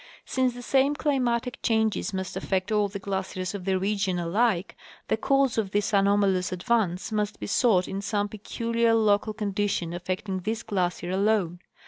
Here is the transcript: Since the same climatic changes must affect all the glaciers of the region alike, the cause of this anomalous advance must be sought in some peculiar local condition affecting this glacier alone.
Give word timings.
Since 0.25 0.55
the 0.55 0.63
same 0.63 0.95
climatic 0.95 1.61
changes 1.61 2.11
must 2.11 2.35
affect 2.35 2.71
all 2.71 2.87
the 2.87 2.97
glaciers 2.97 3.53
of 3.53 3.65
the 3.65 3.77
region 3.77 4.17
alike, 4.17 4.75
the 5.09 5.15
cause 5.15 5.59
of 5.59 5.69
this 5.69 5.93
anomalous 5.93 6.51
advance 6.51 7.11
must 7.11 7.39
be 7.39 7.45
sought 7.45 7.87
in 7.87 8.01
some 8.01 8.27
peculiar 8.27 8.95
local 8.95 9.33
condition 9.35 9.93
affecting 9.93 10.39
this 10.39 10.63
glacier 10.63 11.11
alone. 11.11 11.59